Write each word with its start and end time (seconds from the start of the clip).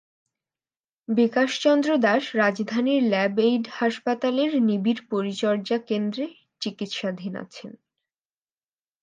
বিকাশ 1.07 1.49
চন্দ্র 1.59 1.89
দাস 1.97 2.23
রাজধানীর 2.35 3.01
lab 3.03 3.35
aid 3.39 3.65
হাসপাতালের 3.71 4.51
নিবিড় 4.61 5.01
পরিচর্যা 5.09 5.77
কেন্দ্রে 5.89 6.25
চিকিৎসাধীন 6.61 7.33
আছেন। 7.35 7.71